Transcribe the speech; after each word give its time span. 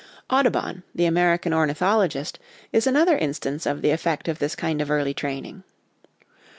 Audubon, 0.31 0.81
the 0.95 1.05
American 1.05 1.53
ornithologist, 1.53 2.39
is 2.73 2.87
another 2.87 3.15
instance 3.19 3.67
of 3.67 3.83
the 3.83 3.91
effect 3.91 4.27
of 4.27 4.39
this 4.39 4.55
kind 4.55 4.81
of 4.81 4.89
early 4.89 5.13
training. 5.13 5.61